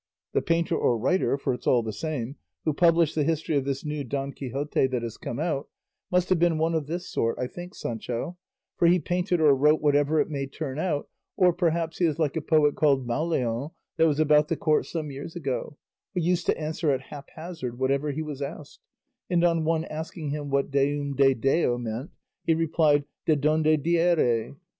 [0.33, 3.85] The painter or writer, for it's all the same, who published the history of this
[3.85, 5.69] new Don Quixote that has come out,
[6.09, 8.35] must have been one of this sort I think, Sancho,
[8.79, 12.35] for he painted or wrote 'whatever it might turn out;' or perhaps he is like
[12.35, 15.77] a poet called Mauleon that was about the Court some years ago,
[16.15, 18.79] who used to answer at haphazard whatever he was asked,
[19.29, 22.09] and on one asking him what Deum de Deo meant,
[22.43, 24.55] he replied De donde diere.